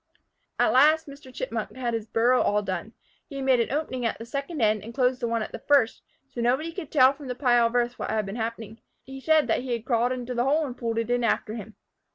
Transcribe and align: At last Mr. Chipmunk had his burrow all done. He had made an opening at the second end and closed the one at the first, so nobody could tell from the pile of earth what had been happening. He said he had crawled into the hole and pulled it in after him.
At 0.57 0.73
last 0.73 1.05
Mr. 1.05 1.31
Chipmunk 1.31 1.75
had 1.75 1.93
his 1.93 2.07
burrow 2.07 2.41
all 2.41 2.63
done. 2.63 2.93
He 3.29 3.35
had 3.35 3.45
made 3.45 3.59
an 3.59 3.71
opening 3.71 4.03
at 4.03 4.17
the 4.17 4.25
second 4.25 4.59
end 4.59 4.83
and 4.83 4.95
closed 4.95 5.19
the 5.19 5.27
one 5.27 5.43
at 5.43 5.51
the 5.51 5.59
first, 5.59 6.01
so 6.27 6.41
nobody 6.41 6.71
could 6.71 6.89
tell 6.91 7.13
from 7.13 7.27
the 7.27 7.35
pile 7.35 7.67
of 7.67 7.75
earth 7.75 7.99
what 7.99 8.09
had 8.09 8.25
been 8.25 8.35
happening. 8.35 8.81
He 9.03 9.21
said 9.21 9.47
he 9.61 9.73
had 9.73 9.85
crawled 9.85 10.11
into 10.11 10.33
the 10.33 10.45
hole 10.45 10.65
and 10.65 10.75
pulled 10.75 10.97
it 10.97 11.11
in 11.11 11.23
after 11.23 11.53
him. 11.53 11.75